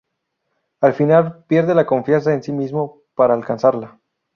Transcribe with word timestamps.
Al 0.79 0.93
final, 0.95 1.43
pierde 1.45 1.75
la 1.75 1.85
confianza 1.85 2.33
en 2.33 2.41
sí 2.41 2.51
mismo 2.51 3.03
para 3.13 3.35
alcanzarla. 3.35 3.99